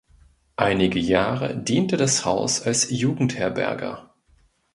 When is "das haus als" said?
1.95-2.89